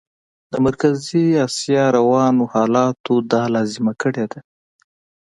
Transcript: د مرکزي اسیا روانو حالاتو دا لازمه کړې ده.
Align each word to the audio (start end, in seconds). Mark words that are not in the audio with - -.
د 0.51 0.53
مرکزي 0.65 1.25
اسیا 1.45 1.83
روانو 1.97 2.43
حالاتو 2.53 3.13
دا 3.31 3.43
لازمه 3.55 3.93
کړې 4.01 4.25
ده. 4.31 4.39